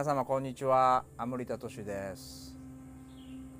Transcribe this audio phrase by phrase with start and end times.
[0.00, 1.04] 皆様こんにちは。
[1.18, 2.56] アムリタトシです。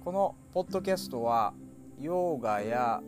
[0.03, 1.53] このポッドキャストは
[2.01, 3.03] ヨーガや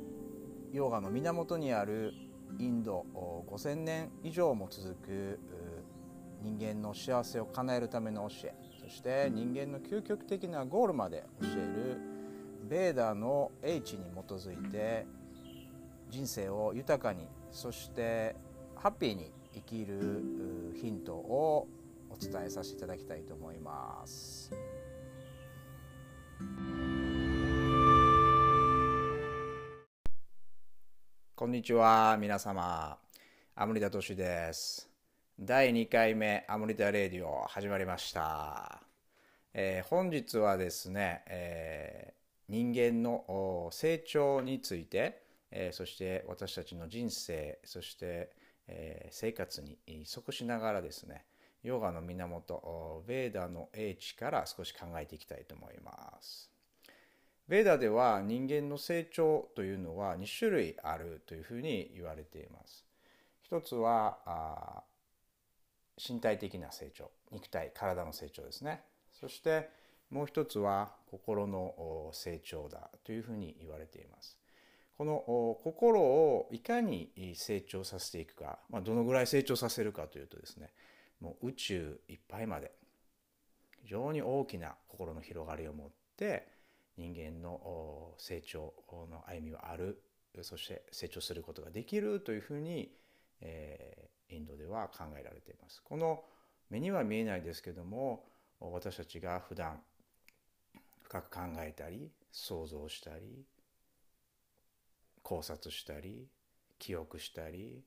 [0.71, 2.13] ヨーガの源にある
[2.59, 3.07] インド
[3.49, 5.41] 5000年以上も続く
[6.43, 12.01] 人間の幸せを叶えるための教えそして人間の究極的なゴールまで教える
[12.69, 15.07] ベーダーの英知に基づいて
[16.11, 18.37] 人生を豊かにそして
[18.77, 20.23] ハッピーに生きる
[20.79, 21.67] ヒントを
[22.13, 24.53] お伝えさせていただきたいと思います。
[31.35, 32.99] こんにちは皆様。
[33.55, 34.91] アムリタトシです。
[35.41, 38.83] 第2回目アムリタレディオ始まりました、
[39.55, 48.31] えー、本日はですね、えー、人間の成長について、えー、そして私たちの人生そして
[48.69, 51.25] えー、生活に即しながらですね
[51.63, 56.51] ヨガの源ベーダの英知から少し考えていきたいと思います。
[57.49, 62.85] ベーダでは人間の成長というのは2種類あるというふうに言われています。
[63.43, 64.85] 一つは
[65.97, 68.83] 身体的な成長肉体体の成長ですね。
[69.13, 69.69] そして
[70.11, 74.39] もう一つは心の成長だというふうに言われています。
[74.97, 80.71] この心をいかに成長させていくか、まあ、どのぐらい成長させるかというとですね
[81.23, 82.73] もう宇宙いっぱいまで
[83.85, 86.49] 非常に大きな心の広がりを持って
[86.97, 90.03] 人間の成長の歩みはある
[90.43, 92.91] そして成長することができるというふうに、
[93.41, 95.83] えー、インドでは考えられています。
[95.83, 96.25] この
[96.71, 98.25] 目には見えないですけども
[98.59, 99.81] 私たちが普段
[101.03, 103.45] 深く考えたり想像したり
[105.23, 106.27] 考察したり
[106.79, 107.85] 記憶したり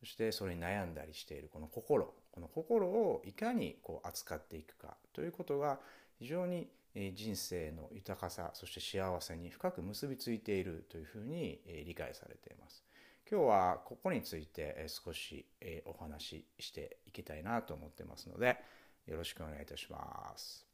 [0.00, 5.78] そしてそれに悩んだりしているこの心この心をいかにこう扱っていくかということが
[6.18, 6.68] 非常に
[7.14, 12.84] 人生の豊かさそして幸せに深く結びついているというふうに理解されています。
[13.30, 15.46] 今日はここについて少し
[15.86, 18.58] お話ししていきたいなと思ってますので
[19.06, 20.66] よろしくお願いいたします。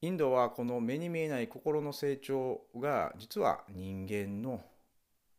[0.00, 4.62] インドはこの目に見えない心の成長が実は人間の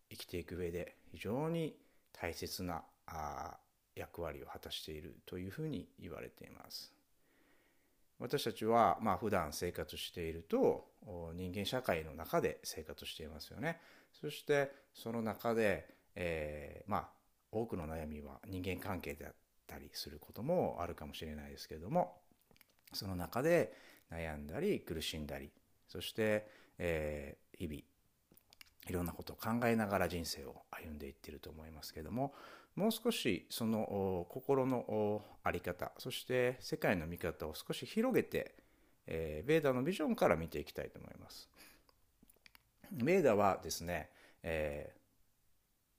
[0.09, 1.77] 生きていく上で非常に
[2.11, 2.83] 大切な
[3.95, 6.93] 役割を果たしているというふうに言われています。
[8.19, 10.87] 私たちはまあ普段生活していると
[11.33, 13.79] 人間社会の中で生活していますよね。
[14.13, 17.09] そしてその中で、えー、まあ
[17.51, 19.33] 多くの悩みは人間関係であっ
[19.67, 22.17] たりすることもあるかもしれないですけれども
[22.93, 23.73] その中で
[24.11, 25.51] 悩んだり苦しんだり
[25.87, 26.47] そして、
[26.77, 27.81] えー、日々
[28.89, 32.33] いろんなことを考えながら人生を歩んでいっていると思いますけれども
[32.75, 38.55] もう少しその心の在り方そして世界の見方を少し広げて、
[39.05, 41.49] えー、ベーダのビジョンから見ていきたいと思います。
[42.91, 44.09] ベーダはですね、
[44.43, 44.91] え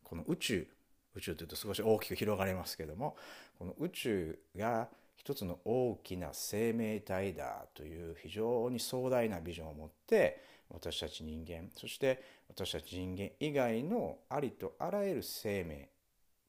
[0.05, 0.67] ー、この宇宙
[1.15, 3.17] 宇宙というと少し大きく広がりますけども
[3.59, 15.89] この宇宙が一つの大きな生命体だという非常に壮大なビジョンを持って私たち人間そして私たち人間以外のありとあらゆる生命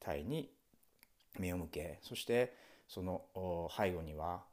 [0.06, 0.50] 体に
[1.40, 2.54] 目を向けそして
[2.88, 3.24] その
[3.76, 4.44] 背後には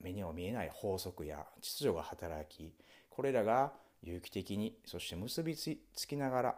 [0.00, 2.72] 目には見えない法則や秩序が働き
[3.10, 5.76] これらが有機的にそして結びつ
[6.08, 6.54] きながら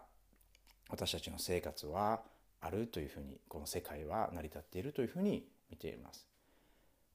[0.88, 2.22] 私たちの生活は
[2.60, 6.26] あるというふうにこの世界は成り立っているというふうに見ています。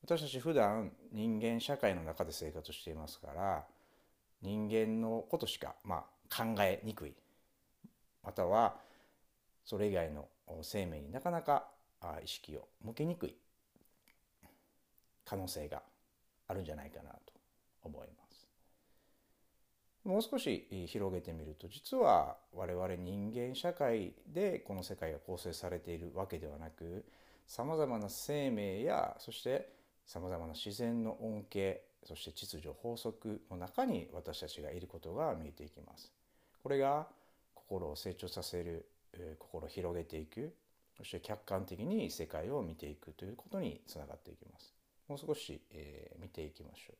[0.03, 3.65] 私たち普段人間社会の中で生活していますから
[4.41, 7.13] 人間のことしか、まあ、考えにくい
[8.23, 8.77] または
[9.65, 10.27] それ以外の
[10.61, 11.67] 生命になかなか
[12.23, 13.35] 意識を向けにくい
[15.25, 15.81] 可能性が
[16.47, 17.19] あるんじゃないかなと
[17.83, 18.47] 思います。
[20.03, 27.05] もう少し広げてみると実は我々人間社会でこの世界が構成されているわけではなく
[27.45, 29.69] さまざまな生命やそして
[30.05, 36.11] さまざまな自然の恩恵そして秩序法則の中に私たちがいることが見えていきます。
[36.63, 37.07] これが
[37.53, 38.87] 心を成長させる
[39.37, 40.53] 心を広げていく
[40.97, 44.73] そして客観的に世界を見ていくということにつながっていきます。
[45.07, 46.97] もう少し、えー、見ていきましょう。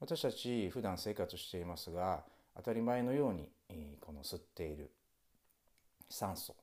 [0.00, 2.24] 私たち普段生活していますが
[2.56, 3.48] 当たり前のように
[4.00, 4.90] この吸っている
[6.08, 6.54] 酸素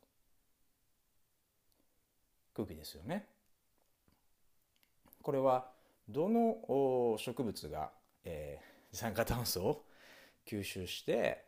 [2.55, 3.27] 空気ですよね
[5.21, 5.69] これは
[6.07, 7.91] どの植物が、
[8.23, 9.85] えー、二酸化炭素を
[10.47, 11.44] 吸収して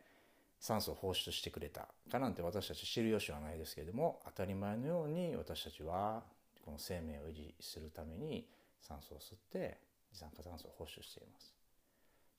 [0.60, 6.22] 酸素を放出してくれたかなんて私たち知る由はないですけれども当たり前のように私たちは
[6.64, 8.46] この生命を維持するために
[8.80, 9.78] 酸素を吸って
[10.12, 11.54] 二酸化炭素を放出しています。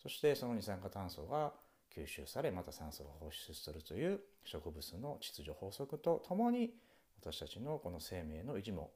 [0.01, 1.53] そしてその二酸化炭素が
[1.95, 6.73] 吸収されまた酸素が放出するという植物の秩序法則とともに
[7.21, 8.91] 私たちのこの生命の維持も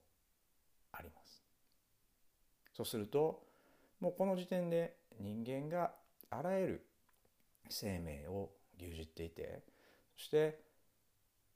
[0.91, 1.43] あります。
[2.73, 3.43] そうすると
[3.99, 5.91] もうこの時点で人間が
[6.29, 6.85] あらゆる
[7.69, 9.61] 生命を牛耳っていて
[10.17, 10.59] そして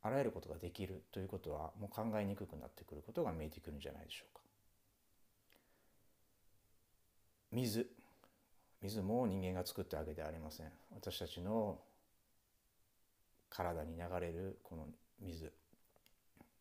[0.02, 4.42] あらゆることができるということはもう考えにくくなってくることが見えてくるんじゃないでしょうか。
[7.52, 7.90] 水。
[8.82, 10.72] 水も人間が作ったわけではありません。
[10.94, 11.80] 私たちの
[13.50, 14.88] 体に流れるこの
[15.20, 15.52] 水。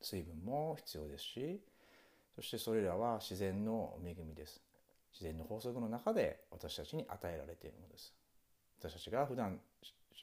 [0.01, 1.61] 水分も必要ですし
[2.37, 4.61] そしてそれらは自然の恵みです。
[5.13, 8.13] 自然の法則の中で私たちに与えられているものです。
[8.79, 9.59] 私たちが普段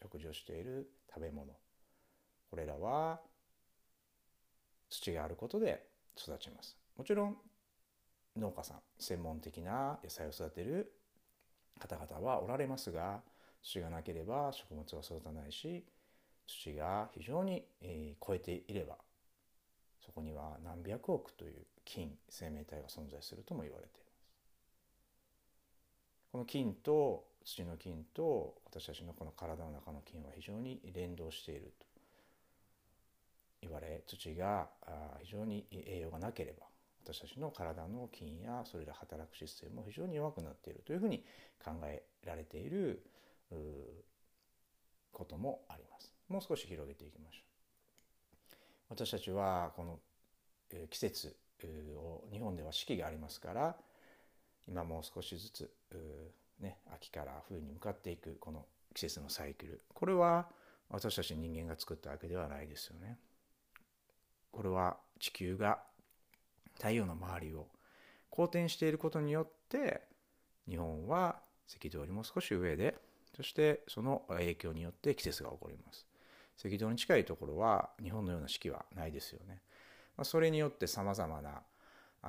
[0.04, 1.54] 食事をしている食べ物。
[2.50, 3.22] これらは
[4.90, 6.78] 土があることで育ちます。
[6.98, 7.38] もちろん
[8.36, 10.92] 農家さん専門的な野菜を育てる
[11.80, 13.22] 方々はおられますが
[13.64, 15.86] 土がなければ食物は育たないし
[16.48, 18.98] 土が非常に、えー、超えていれば
[20.06, 24.28] そこには何百億という菌生命体が存在するとも言われています。
[26.32, 31.86] この菌と土の菌と私たちのこの体の中の菌は非常に連動していると
[33.62, 34.68] 言われ土が
[35.24, 36.66] 非常に栄養がなければ
[37.06, 41.24] 私たちの体の筋やそれら働くシステムも非常に弱くなっているというふうに
[41.64, 43.04] 考えられている
[45.12, 46.12] こともあります。
[46.30, 47.44] もう少し広げていきましょう。
[48.90, 50.00] 私たちはこの
[50.90, 51.36] 季節
[51.96, 53.76] を日本では四季がありますから
[54.68, 55.72] 今もう少しずつ、
[56.60, 59.82] ね、秋から冬に向かっていくこの季節のサイクル。
[59.94, 60.48] これは
[60.90, 63.18] 私たち人間が作ったわけではないですよね。
[64.52, 65.80] これは地球が
[66.76, 67.68] 太陽の周りを
[68.30, 70.02] 公転していることによって
[70.68, 71.40] 日本は
[71.70, 72.96] 赤道よりも少し上で
[73.36, 76.06] そしてその影響によって季節が起こります。
[76.64, 79.62] 赤道に近いところは日本のような四季はないですよね。
[80.16, 81.64] まそれによってさまざまな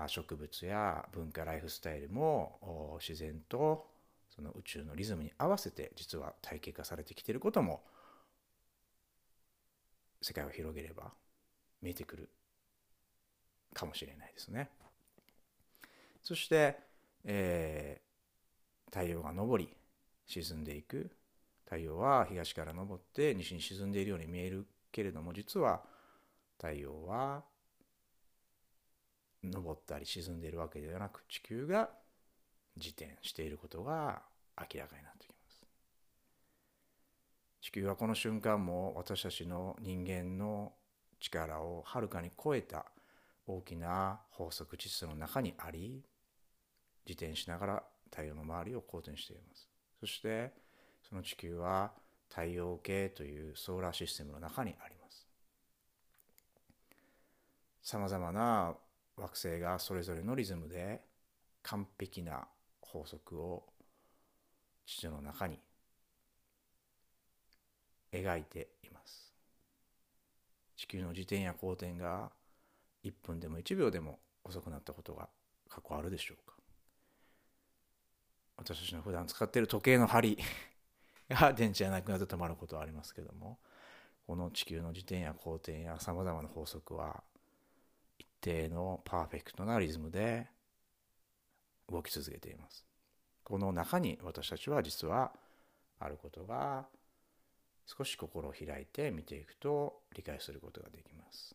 [0.09, 3.87] 植物や文化ライフスタイルも自然と
[4.35, 7.83] その宇宙のリズムに合わせて実は体系化されてきていることも
[10.21, 11.13] 世界を広げれば
[11.83, 12.31] 見えてくる
[13.73, 14.71] かもしれないですね。
[16.23, 16.79] そして、
[17.25, 19.69] えー、太陽が昇り
[20.27, 21.11] 沈んでいく
[21.65, 25.83] 太陽は東から昇って西に沈んでいるように見えるけれども実は
[26.57, 27.45] 太陽は
[29.43, 31.91] 昇ったり沈んでいるわけではなく地球が
[32.77, 34.23] 自転していることが
[34.59, 35.63] 明らかになってきます。
[37.61, 40.73] 地球はこの瞬間も私たちの人間の
[41.21, 42.87] 力をはるかに超えた
[43.47, 46.03] 大きな法則秩序の中にあり
[47.07, 49.69] 自転しながら太陽の周りを公転しています
[50.01, 50.53] そして
[51.09, 51.93] その地球は
[52.29, 55.27] 太陽系というソーラーシステムの中にあります
[57.83, 58.75] さまざまな
[59.17, 61.03] 惑星がそれぞれのリズムで
[61.63, 62.47] 完璧な
[62.95, 63.65] 法則を
[64.87, 65.59] 秩序の中に
[68.13, 69.35] 描いています。
[70.77, 72.31] 地球の自転や公転が
[73.03, 75.29] 1分でも1秒でも遅くなったことが
[75.69, 76.55] 過去あるでしょうか。
[78.57, 80.39] 私たちの普段使っている時計の針
[81.29, 83.59] が電池がなくなって止まることはありますけども
[84.29, 87.25] この地球の自転や公転やさまざまな法則は
[88.17, 90.47] 一定のパーフェクトなリズムで
[91.91, 92.94] 動き続けています。
[93.45, 95.33] この中に私たちは実は
[96.01, 96.87] あることが
[97.87, 101.55] 少し心を開いて見ていくと理解することができます。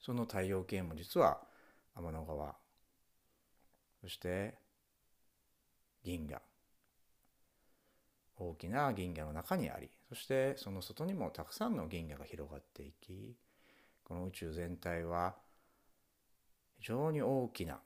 [0.00, 1.38] その太陽系も実は
[1.94, 2.54] 天の川
[4.02, 4.54] そして
[6.04, 6.40] 銀河。
[8.38, 13.34] 大きな銀河の中にありそしてその外にもたくさんの銀河が広がっていき
[14.04, 15.34] この宇宙全体は
[16.78, 17.78] 非常に大きな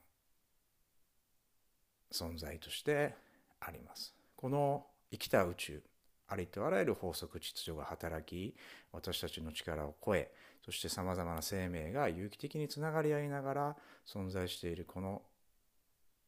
[2.11, 3.15] 存在として
[3.59, 4.13] あります。
[4.35, 5.83] この生きた宇宙
[6.27, 8.55] ありとあらゆる法則秩序が働き
[8.93, 10.31] 私たちの力を超え
[10.63, 13.75] そしてさまざまな生命が有機的につながり合いながら
[14.07, 15.21] 存在しているこの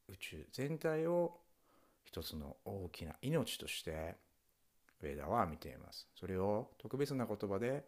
[0.08, 1.38] 宇宙全体を
[2.04, 4.16] 一つの大きな命として
[5.02, 6.06] ウェーダは見ています。
[6.14, 7.84] それを特別な言葉で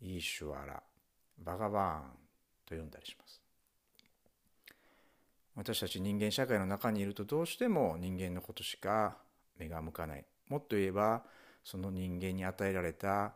[0.00, 0.82] イーシュワラ、
[1.38, 2.02] バガバーン
[2.66, 3.40] と呼んだりします。
[5.60, 9.18] 私たち人間社会の中にいるとどうしても人間のことしか
[9.58, 10.24] 目が向かない。
[10.48, 11.22] もっと言えば
[11.62, 13.34] その人間に与えられた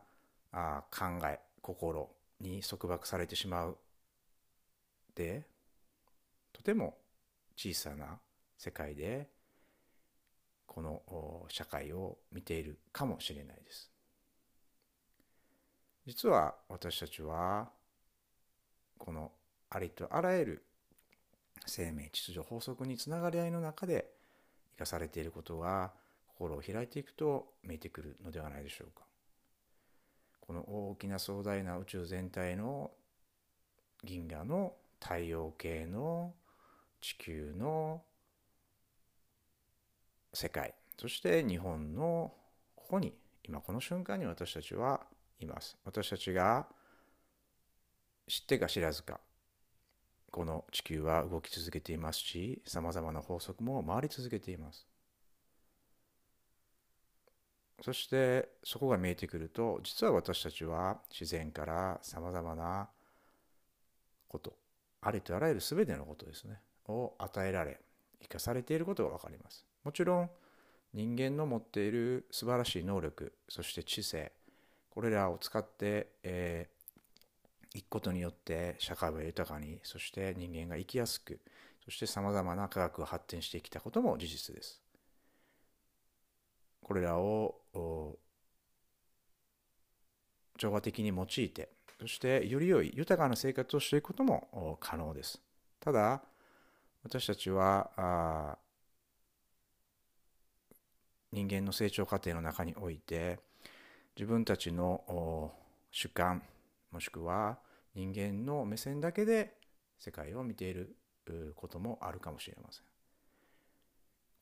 [0.51, 2.09] あ考え心
[2.41, 3.77] に束縛されてしまう
[5.13, 5.45] で
[6.51, 6.97] とても
[7.55, 8.17] 小さな
[8.57, 9.29] 世界で
[10.65, 13.91] この社会を見ているかもしれないです。
[16.07, 17.69] 実は私たちは
[18.97, 19.31] この
[19.69, 20.65] ありとあらゆる
[21.65, 24.09] 生命秩序法則につながり合いの中で
[24.73, 25.91] 生かされていることが
[26.27, 29.05] 心を開いていくと見えてくるのではないでしょうか。
[30.41, 32.91] この大きな壮大な宇宙全体の
[34.03, 36.33] 銀河の太陽系の
[37.01, 38.01] 地球の
[40.33, 42.33] 世界そして日本の
[42.75, 45.01] ここに今この瞬間に私たちは
[45.39, 46.67] います私たちが
[48.27, 49.19] 知ってか知らずか
[50.35, 54.85] この地球は動き続けていますしさまざまな法則も回り続けています。
[57.81, 62.89] そしてそこが見えてくると実は私たちは自然からさまざまな
[64.27, 64.57] こと
[64.99, 67.79] ありとあらゆる全てのことですねを与えられ
[68.21, 69.65] 生かされていることが分かります。
[69.85, 70.29] もちろん
[70.93, 74.33] 人間の持っている素晴らしい能力そして知性
[74.89, 81.39] これらを使って、えー、いくことによって社会は豊かにそして人間が生きやすく
[81.83, 84.81] そしてさまざまな科学が発展してきたことも事実です。
[86.81, 87.55] これらを
[90.57, 95.41] 調和的に用いてそしてより良い豊かな生活をしていくことも可能です。
[95.79, 96.21] ただ
[97.03, 98.57] 私たちは
[101.31, 103.39] 人間の成長過程の中において
[104.15, 105.51] 自分たちの
[105.91, 106.41] 主観
[106.91, 107.57] もしくは
[107.95, 109.55] 人間の目線だけで
[109.97, 110.95] 世界を見ている
[111.55, 112.95] こともあるかもしれません。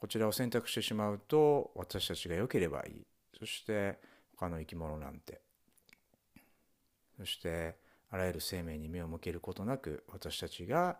[0.03, 3.07] こちらを選択してしまうと私たちが良ければいい
[3.39, 3.98] そして
[4.36, 5.39] 他の生き物なんて
[7.17, 7.77] そして
[8.12, 10.98] あらゆる生命に目を向けることなく私たちが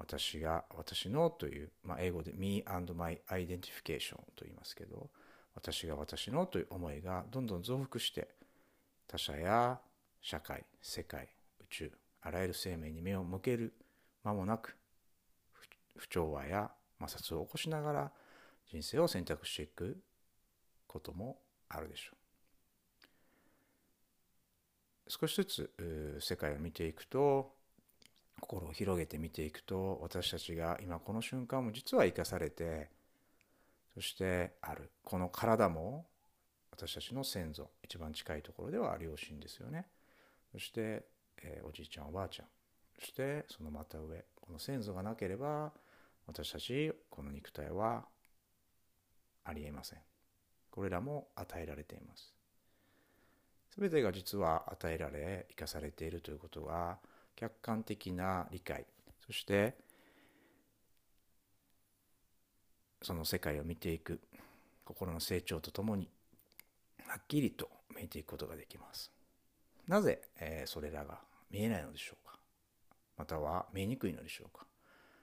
[0.00, 5.10] 私が私のという、まあ、英語で Me and My Identification と言いますけど
[5.54, 8.26] 私が私のという思いがどんどん増幅して
[9.06, 9.78] 他者や
[10.20, 11.28] 社会世界
[11.70, 11.90] 宙
[12.22, 13.72] あらゆる生命に目を向ける
[14.22, 14.76] 間もなく
[15.96, 18.12] 不調和や摩擦を起こしながら
[18.70, 19.98] 人生を選択していく
[20.86, 22.16] こともあるでしょう。
[25.08, 27.52] 少しずつ世界を見ていくと
[28.40, 32.90] 心を広げて見ていくと私たちが今この瞬間も実は生かされて
[33.94, 36.06] そしてあるこの体も
[36.70, 39.86] 私たちの先祖一番近いところでは両親ですよね。
[40.52, 41.04] そして、
[41.42, 42.46] えー、おじいちゃんおばあちゃん
[42.98, 45.72] そしてそのまた上この先祖がなければ
[46.26, 48.04] 私たちこの肉体は
[49.44, 49.98] ありえません。
[50.70, 52.32] これらも与えられています。
[53.76, 56.98] 全てが実は与えられ生かされているということが
[57.34, 58.86] 客観的な理解。
[59.26, 59.76] そして
[63.02, 64.20] その世界を見ていく
[64.84, 66.08] 心の成長とともに
[67.06, 69.10] はっきりと見えていくことができます。
[69.88, 71.18] なぜ、えー、それらが
[71.50, 72.38] 見えないのでしょうか？
[73.16, 74.66] または見えにくいのでしょうか？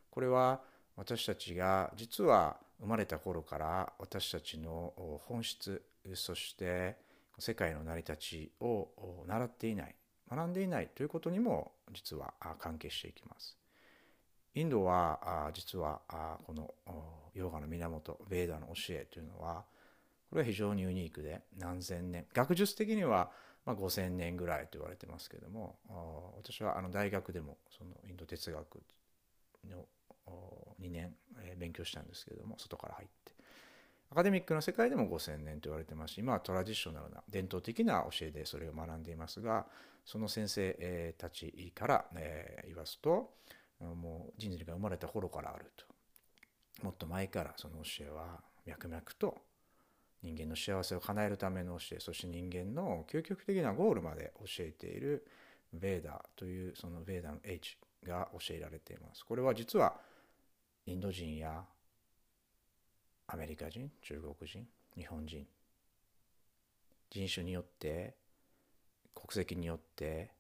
[0.10, 0.62] これは
[0.96, 4.94] 私たちが実は生まれた頃から私たちの
[5.28, 5.82] 本質
[6.14, 6.98] そして
[7.40, 8.88] 世界の成り立ちを
[9.28, 9.96] 習っていない
[10.30, 13.58] 学んでいないということにも実は関係していきます。
[14.56, 16.02] インドは実は
[16.46, 16.74] この
[17.36, 19.64] ヨガの源ベーダの教えというのは
[20.30, 23.30] これは非常にユニークで何千年学術的には
[23.68, 25.78] ま5,000年ぐらいと言われてますけども
[26.38, 28.82] 私はあの大学でもそのインド哲学
[29.70, 29.86] の
[30.80, 33.34] 2年え勉強したんですけれども外から入って。
[34.10, 39.66] アカデミックの世界でも5,000年と言われてますし今はトラディショナルな伝統的な教えでそれを学んでいますが
[40.06, 43.34] その先生たちからえ言わすと
[43.82, 45.86] もう人類が生まれた頃からあると。
[46.84, 49.42] もっと前からその教えは脈々と
[50.24, 55.26] 人間の幸せを叶えるための教えそして人間の究極的なゴールまで教えている
[55.74, 59.26] ベーダというそのベーダの H が教えられています。
[59.26, 59.96] これは実は
[60.86, 61.64] インド人や
[63.28, 65.46] アメリカ人中国人日本人
[67.10, 68.16] 人種によって
[69.14, 70.32] 国籍によって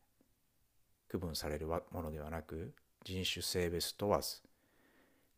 [1.10, 4.42] 区分されるものではなく人種性別問わず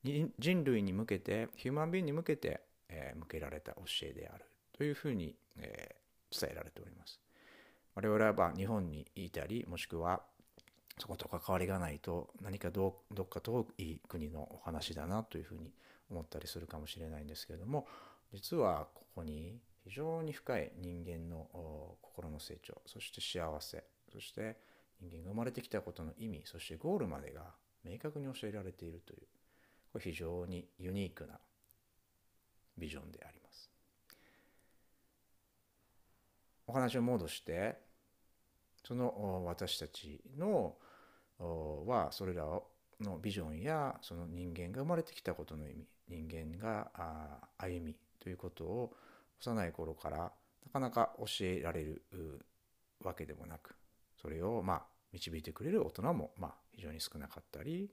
[0.03, 5.95] 人類に向けてヒューマンビーンに向けて、え、向けられた教えであるというふうに、え、
[6.31, 7.19] 伝えられております。
[7.95, 10.21] 我々は日本にいたりもしくは
[10.99, 15.73] そこと関わりがないと何かどどっか遠い国のお話だなというふうに
[16.09, 17.87] 思ったりするかもしれないんですけれども
[18.33, 21.47] 実はここに非常に深い人間の
[22.01, 24.57] 心の成長そして幸せそして
[25.01, 27.53] 人間が生まれてきたことの意味そしてゴールまでが
[27.83, 29.19] 明確に教えられているという
[29.93, 31.39] これ非常にユニークな
[32.79, 33.69] ビジョンであります。
[36.67, 37.77] お話を戻して
[38.85, 40.75] その私たちの
[41.39, 42.43] はそれら
[43.01, 46.91] のビジョンやその人間が生まれてきたことの意味人間が
[47.57, 48.93] 歩みということを
[49.41, 50.31] 幼い頃からな
[50.73, 52.01] かなか教えられる
[53.03, 53.75] わけでもなく
[54.21, 54.83] それをまあ
[55.13, 57.89] 導いてくれる大人もまあ非常に少なかったり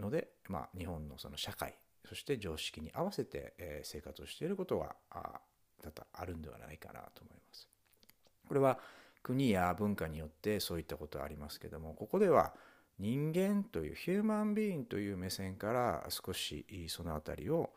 [0.00, 1.74] ので、まあ、日本のその社会
[2.06, 7.68] そして常識に合わせて生活をしていることが多々あるんではないかなと思います。
[8.46, 8.78] これは
[9.22, 12.54] 国や文化によってそういったことはありますけどもここでは
[12.98, 17.70] 人間というヒューマンビーンという目線から少しその辺りを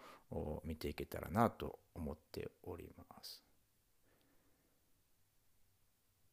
[0.63, 3.43] 見ていけたらなと思っております。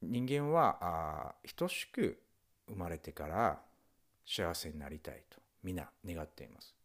[0.01, 2.23] 人間は等しく
[2.69, 3.61] 生まれてから
[4.25, 6.78] 幸せになりたいと皆願っています。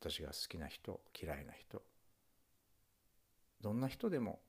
[0.00, 1.82] 私が好きな人嫌いな人。
[3.60, 4.40] どんな人でも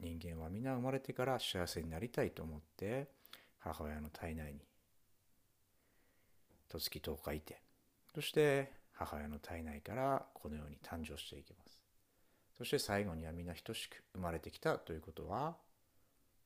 [0.00, 3.08] 人間は皆生まれてから幸せになりたいと思って
[3.58, 4.60] 母親の体内に
[6.68, 7.60] 十月10日いて
[8.14, 11.80] そして母親の体内からこのように誕生していきます。
[12.58, 15.56] そして最後には皆等しく生まれてきたということは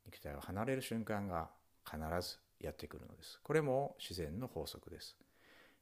[0.05, 1.49] 肉体を離れる瞬間が
[1.85, 3.41] 必ずやってくるのです。
[3.43, 5.17] これも自然の法則です。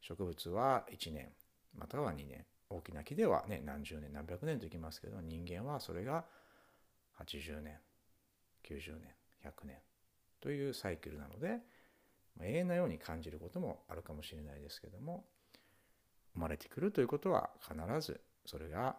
[0.00, 1.28] 植物は1年
[1.76, 6.24] または2年大きな木ではね何十年何百年といきますけど人間はそれが
[7.20, 7.78] 80年
[8.68, 9.14] 90年
[9.44, 9.76] 100年
[10.40, 11.60] というサイクルなので、
[12.36, 15.24] まあ、永遠なように感じることもあるかもしれないですけども
[16.34, 18.96] 生まれてくるということは必ずそれが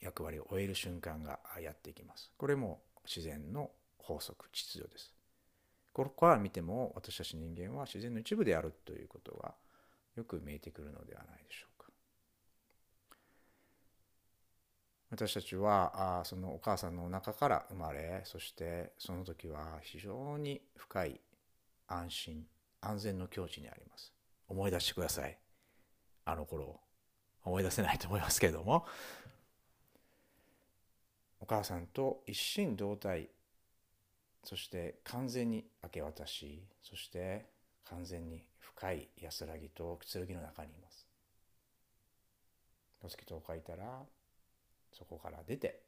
[0.00, 2.30] 役割を終える瞬間がやっていきます。
[2.38, 5.12] これも自然の法則秩序です。
[5.92, 9.54] ここから見ても私たち人間は自然の一部であるということが
[10.16, 11.90] よく見えてくるのではないでしょうか。
[15.10, 21.20] 私たちはあそのお母さんのお腹から生まれそしてその時は非常に深い
[21.88, 22.46] 安心
[22.80, 24.12] 安全の境地にあります。
[24.48, 25.38] 思い出してください。
[26.24, 26.80] あの頃。
[27.42, 28.86] 思い出せないと思いますけれども。
[31.40, 33.28] お母さんと一心同体。
[34.44, 36.64] そして完全に明け渡し。
[36.82, 37.46] そして
[37.90, 41.06] 完全に深い安らぎとくつろぎの中にいます。
[43.02, 44.02] どつきと書いたら
[44.92, 45.82] そこから出て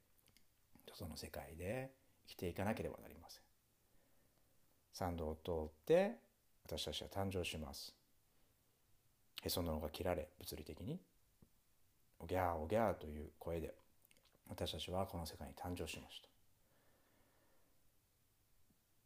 [0.95, 1.91] その世界で
[2.27, 3.43] 生きていかなければなりません。
[4.93, 6.17] 参道を通って
[6.67, 7.95] 私たちは誕生します。
[9.43, 11.01] へその緒が切られ物理的に
[12.19, 13.75] おぎゃーおぎゃーという声で
[14.49, 16.29] 私たちはこの世界に誕生しました。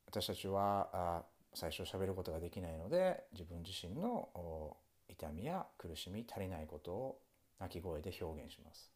[0.06, 1.22] 私たちはあ
[1.56, 4.76] 最初喋ることができないので自分自身の
[5.08, 7.18] 痛みや苦しみ足りないことを
[7.58, 8.92] 鳴き声で表現します。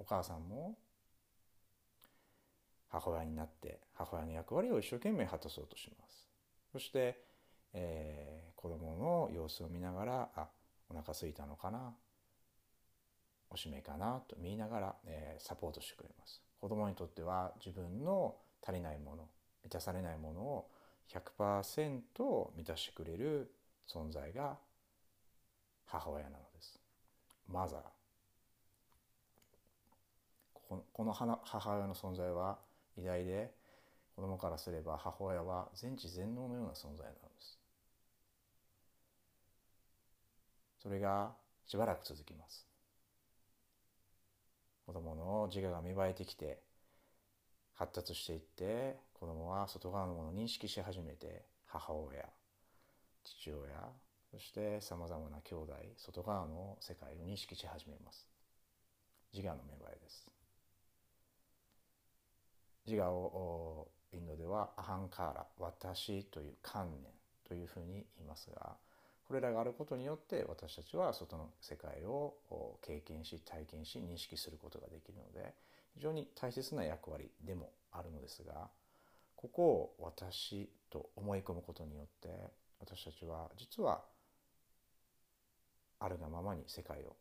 [0.00, 0.76] お母さんも
[2.88, 6.26] 母親になって母親の役割を一生懸命果たそうとします。
[6.72, 7.22] そして、
[7.72, 10.48] えー、子供の様子を見ながらあ
[10.88, 11.94] お腹空いたのかな
[13.50, 16.42] おしめかなと見ながら、えー、サポートしてくれます。
[16.60, 18.34] 子供にとっては自分の
[18.66, 19.28] 足りないもの
[19.62, 20.70] 満たされないものを
[21.08, 23.52] 100%満たしてくれる
[23.88, 24.58] 存在が
[25.86, 26.80] 母親なのです。
[27.46, 27.80] マザー。
[30.92, 32.58] この母親の存在は
[32.96, 33.54] 偉大で
[34.16, 37.58] 子供からすれば母親は全知全能のような存在なのです。
[40.82, 41.32] それが
[41.66, 42.66] しばらく続きます。
[44.86, 46.60] 子供の自我が芽生えてきて
[47.74, 52.28] 発達していって子供は外側のものを認識し始めて母親
[53.24, 53.70] 父親
[54.30, 58.28] そしてさまざまな兄弟外側の世界を認識し始めます。
[59.32, 60.26] 自我の芽生えです。
[62.86, 67.10] 自我をインドではアハンカーラ私という観念
[67.48, 68.76] というふうに言いますが
[69.26, 72.34] これらがあることによって私たちは外の世界を
[72.82, 75.54] 経験し体験し認識することができるので
[75.94, 78.68] 非常に大切な役割でもあるのですが
[79.44, 82.30] ここを私と思い込むことによって
[82.80, 84.02] 私たちは実は
[86.00, 87.14] あるがままに世界を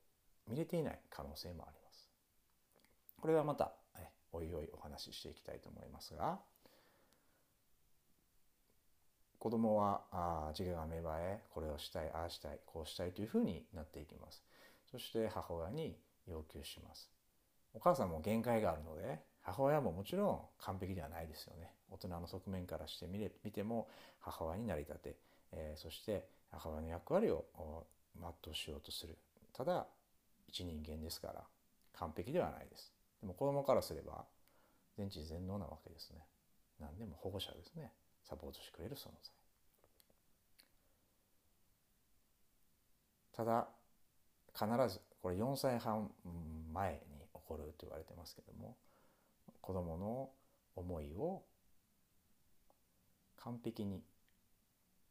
[0.48, 2.10] 見れていない可能性もあります。
[3.20, 3.74] これはまた
[4.32, 6.40] おいおいお話ししていきたいと思いますが
[9.38, 14.42] 子供はあ自我が芽生えこれをしたいああしたいこうしたいというふうになっていきます。
[14.90, 17.12] そして母親に要求します。
[17.74, 21.70] お母さんも限界があるので母親ももちろん完璧ではないですよね。
[21.94, 23.88] 大人の側面からしてみれ見ても
[24.20, 25.16] 母親になりたて、
[25.52, 27.46] えー、そして母親の役割を
[28.16, 29.16] 全うしようとする。
[29.54, 29.86] ただ
[30.48, 31.44] 一人間ですから
[31.94, 32.92] 完璧ではないです。
[33.22, 34.26] でも子供からすれば
[34.98, 36.26] 全知全能なわけですね。
[36.80, 37.92] 何でも保護者ですね。
[38.24, 39.32] サポートしてくれる存在。
[43.34, 43.68] ただ
[44.54, 46.12] 必ずこれ4歳半
[46.72, 47.00] 前に
[47.34, 48.78] 起こると言われてますけども
[49.62, 50.30] 子供の
[50.76, 51.42] 思いを
[53.44, 54.02] 完璧に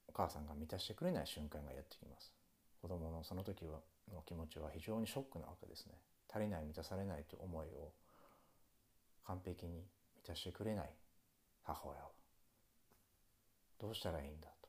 [0.09, 2.33] お母さんが満たしてくれない瞬間がやってきます。
[2.81, 3.81] 子供のその時は
[4.13, 5.93] の気持ちは非常にショックなわけですね。
[6.33, 7.93] 足りない満たされないという思いを
[9.27, 9.85] 完璧に
[10.17, 10.91] 満たしてくれない
[11.63, 12.09] 母親は。
[13.81, 14.69] どうしたらいいんだと。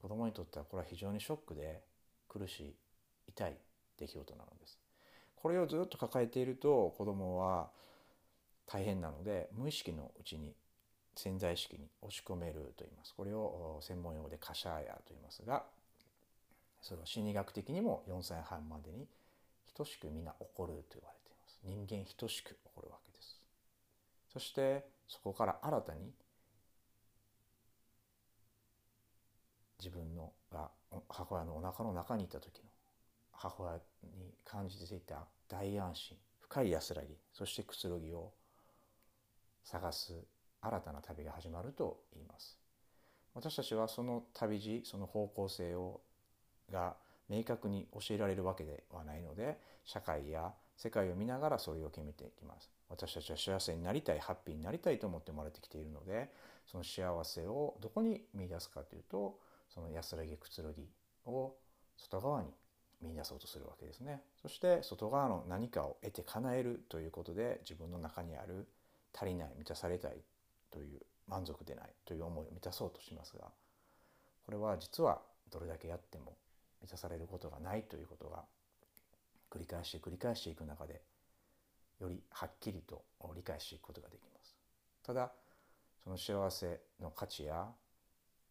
[0.00, 1.82] 子供にとってはこれは非常にショックで
[2.28, 2.74] 苦しい
[3.28, 3.56] 痛い
[3.98, 4.78] 出来事なのです。
[5.36, 7.70] これをずっと抱えていると子供は
[8.66, 10.54] 大変なので無意識のうちに
[11.20, 13.14] 潜在意識に押し込めると言います。
[13.14, 15.64] これを専門用語でカシャーヤと言いますが
[16.80, 19.06] それは心理学的にも4歳半までに
[19.74, 21.60] 等しく皆起こると言われています。
[21.64, 23.38] 人間等しく起こるわけです。
[24.32, 26.12] そしてそこから新たに
[29.78, 30.70] 自分のが
[31.08, 32.64] 母親のお腹の中にいた時の
[33.32, 38.32] 母親に感じていた大安心深い安らぎそしてくつろぎを
[39.64, 40.12] 探す
[40.62, 42.58] 新たな旅が始まると言います。
[43.34, 46.00] 私たちはその旅路その方向性を
[46.70, 46.96] が
[47.28, 52.70] 明確に教えられるわけではないので社会や世界を見ながらそれを決めていきます。
[52.88, 56.32] 私たちは幸せになりたいハッピーになりたいと思ってもらってきているので
[56.66, 59.38] その幸せをどこに見出すかというと
[59.72, 60.88] その安らぎくつろぎ
[61.26, 61.54] を
[61.96, 62.48] 外側に
[63.00, 64.22] 見出そうとするわけですね。
[64.42, 68.66] そして外側の何かを得て叶えるということで自分の中にある
[69.14, 70.16] 足りない満たされたい
[70.70, 73.44] という満足でないという思いを満たそうとしますが
[74.44, 76.36] これは実はどれだけやっても
[76.80, 78.44] 満たされることがないということが
[79.50, 81.02] 繰り返して繰り返していく中で
[82.00, 83.04] よりはっきりと
[83.34, 84.56] 理解していくことができます。
[85.02, 85.32] ただ
[86.02, 87.68] その幸せの価値や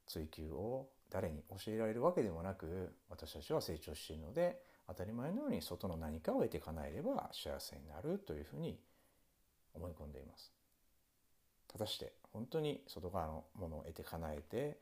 [0.06, 8.80] 追求を誰に教えられるわけでもなく私たちは成長しているので当たり前のように外の何かを得て叶えれば幸せになるというふうに
[9.74, 10.59] 思い込んでいます。
[11.72, 14.78] 果たして本当に外側のものを得て叶えて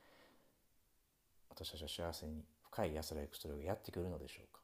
[1.50, 4.62] 私たちは幸せに深い安らぎくつろぎやってくるのでしょうか。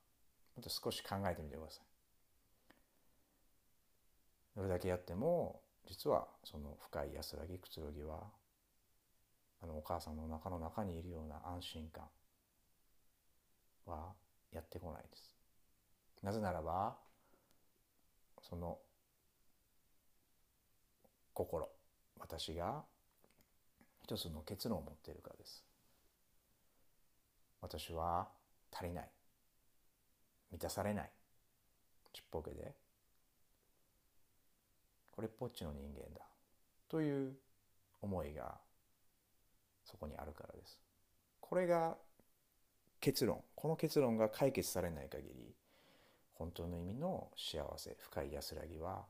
[0.56, 1.86] また少し考えてみてください。
[4.56, 8.24] どれだけやっても実はその深い安らぎくつろぎは
[9.62, 12.04] あのお母さんの中の中にいるような安心感
[13.86, 14.14] は
[14.52, 15.34] やってこないです。
[16.22, 16.96] なぜならば
[18.42, 18.78] その
[21.34, 21.68] 心。
[22.24, 22.84] 私が
[24.02, 25.64] 一つの結論を持っているからです。
[27.62, 28.30] 私は
[28.72, 29.10] 足りない。
[30.52, 31.12] 満たされない。
[32.14, 32.74] ちっぽけで。
[35.12, 36.26] これっぽっちの人間だ。
[36.88, 37.34] という
[38.02, 38.56] 思いが
[39.84, 40.80] そこにあるからです。
[41.42, 41.98] これが
[43.02, 43.44] 結論。
[43.56, 45.54] この結論が解決されない限り
[46.36, 49.06] 本当の意味の幸せ深い安らぎは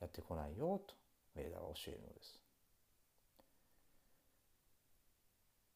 [0.00, 0.94] やってこないよと
[1.36, 2.43] ウェーダーは教えるのです。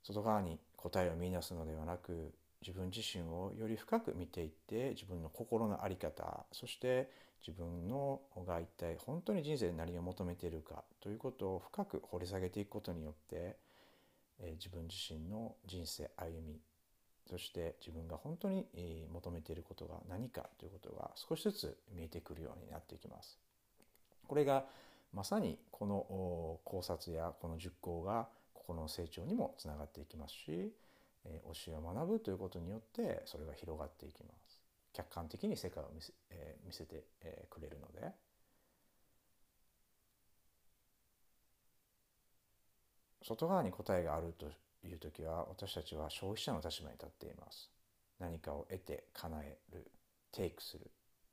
[0.08, 7.10] 外側に答えを見出すのではなく自分自身をより深く見ていって自分の心の在り方そして
[7.46, 13.56] 自分のが一体本当に人生で何を求めているかということを深く掘り下げていくことによって、
[14.40, 16.58] え自分自身の人生歩み
[17.30, 18.66] そして自分が本当に
[19.12, 23.38] 求めていることが何かということが少しずつ見えてくるようになっていきます。
[24.26, 24.64] これが
[25.12, 28.28] まさにこの考察やこの熟考が
[28.68, 30.72] 心の成長にもつながっていきますし、
[31.24, 34.60] え教えを学ぶということによってそれが広がっていきます。
[34.92, 38.12] 客観的に世界を見せ,、え見せて、えくれるので
[43.22, 44.46] 外側に答えがあると
[44.86, 47.70] いう時は私たちは消費者の立場に立っています。
[48.18, 49.90] 何かを得て叶える
[50.32, 50.90] テイクする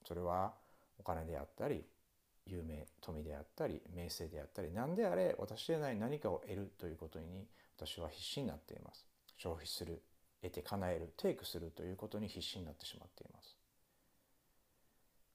[0.07, 0.53] それは
[0.99, 1.83] お金であったり
[2.45, 9.05] 有名富であったり名声であったり何であれ私でない何かを得るということに私は必死になっています。
[9.37, 10.01] 消費する
[10.41, 13.57] 得て叶えるテイクするということに必死になってしまっています。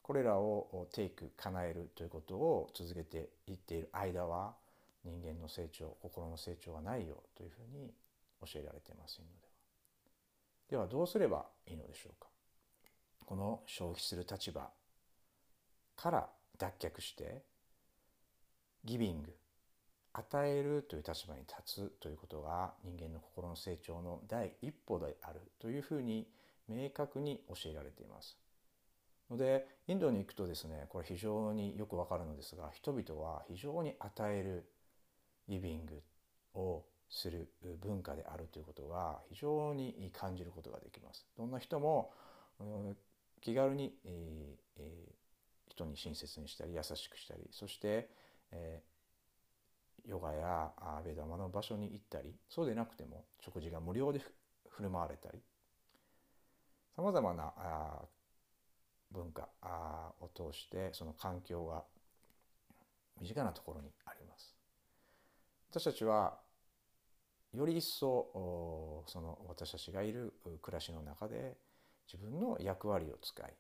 [0.03, 4.55] これらをテイク叶えるということを続けていっている間は
[5.05, 7.93] 人間の成長心の成長はないよというふうに
[8.41, 9.51] 教えられていませんのでは。
[10.71, 12.29] ではどうすればいいのでしょうか。
[13.25, 14.69] この消費する立場
[15.97, 16.29] から
[16.61, 17.43] 脱却して
[18.85, 19.35] ギビング
[20.13, 26.29] 与えるという立場に立つということが人間の心の成長の第一歩であるというふうに
[26.69, 28.37] 明確に教えられています。
[29.31, 34.65] のでインドに行くとですねこれ非常によくわかるのですが人々は非常に与える
[35.49, 36.03] リビング
[36.55, 37.49] をする
[37.81, 41.27] 文化であるということが非常に感じることができます。
[41.39, 42.13] どんな人も
[43.41, 45.20] 気軽に、えー、
[45.81, 48.11] 人に親切にしたり優しくしたりそして、
[48.53, 50.73] えー、ヨガや
[51.05, 54.21] ベダマの場所に行ったりそうでなくても食事が無料で
[54.69, 55.39] 振る舞われたり
[56.95, 58.03] さまざまなあ
[59.13, 61.83] 文化あを通してその環境が
[63.21, 64.57] 身近なところにあります。
[65.71, 66.39] 私たちは
[67.53, 71.57] より一層その私たちがいる暮らしの中で
[72.13, 73.55] 自分の役割を使い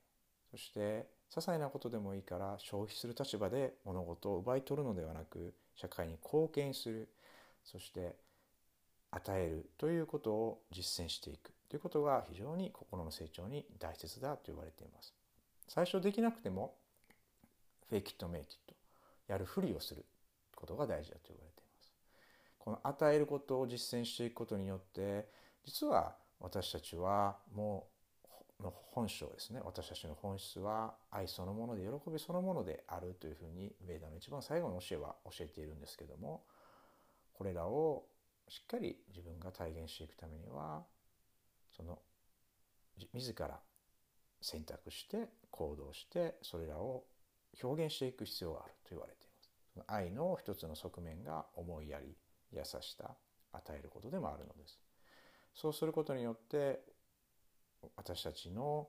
[0.50, 7.08] そして些細なことでもいいから消費する立場で物事を奪い取るのではなく社会に貢献する
[7.64, 8.16] そして
[9.12, 15.14] 与えるということを実践していくということが非常に心の成長に大切だと言われています。
[15.68, 16.74] 最初できなくても
[17.88, 18.74] フェイキットメイキット
[19.28, 20.04] やるふりをする
[20.56, 21.92] ことが大事だと言われています。
[22.58, 25.28] この与えることを実践していくことによって
[25.64, 27.89] 実は私たちはもう
[28.60, 36.44] の本性ですね私たちの本質は愛そのもので喜びそのものであるというふうにベーダの一番最後の教えは教えているんですけども
[37.32, 38.04] これらを
[38.48, 40.82] しっかり自分が体現していくためには
[41.76, 41.98] その
[43.14, 43.60] 自ら
[44.42, 47.04] 選択して行動してそれらを
[47.62, 49.50] 表現していく必要があると言われています。
[49.74, 52.16] その愛の一つの側面が思いやり
[52.52, 53.16] 優しさ
[53.52, 54.78] 与えることでもあるのです。
[55.54, 56.80] そうすることによって
[57.96, 58.88] 私たちの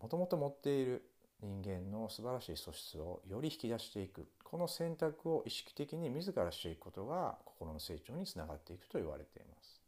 [0.00, 1.02] もともと持っている
[1.42, 9.80] 人間の素晴らしい素質をより引き出していくこの選択を意識的に自らしていくことが心の成長につながっていくと言われています。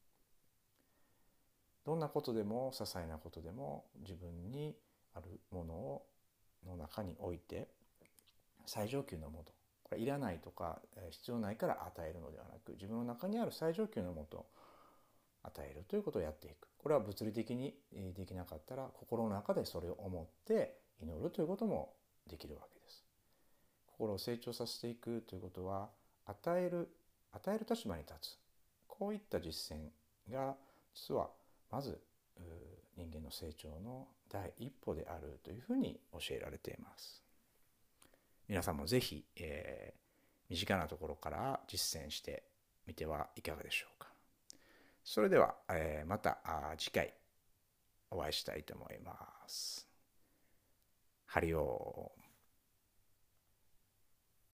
[1.85, 4.75] どんなことでも些細なことでも自分に
[5.15, 6.03] あるものを
[6.67, 7.69] の中において
[8.67, 9.45] 最上級のもの
[9.85, 14.45] これいらないとか必要ないから与えるのではなく自分の中にある最上級のもの
[15.47, 16.69] 与えるということをやっていく。
[16.79, 17.75] これは物理的に
[18.15, 21.95] できなかったら心の中でそれを思って祈るということも
[22.29, 23.05] できるわけです。
[23.87, 25.89] 心を成長させていくということは
[26.27, 26.89] 与える
[27.33, 28.39] 与える立場に立つ。
[28.87, 30.57] こういった実践が
[30.95, 31.29] 実は
[31.71, 32.01] まず
[32.97, 37.23] 人間の成長の第一歩であるというふうに教えられています。
[38.49, 39.99] 皆さんもぜひ、えー、
[40.49, 42.45] 身近なところから実践して
[42.87, 43.96] みてはいかがでしょう
[45.07, 46.39] それでは、えー、また
[46.77, 47.15] 次回
[48.11, 49.17] お会いしたいと思いま
[49.47, 49.87] す。
[51.27, 52.26] ハリオー